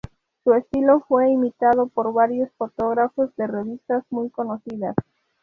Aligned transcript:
Su 0.43 0.51
estilo 0.55 1.01
fue 1.07 1.29
imitado 1.29 1.85
por 1.85 2.11
varios 2.11 2.49
fotógrafos 2.53 3.35
de 3.35 3.45
revistas 3.45 4.03
muy 4.09 4.31
conocidas. 4.31 4.95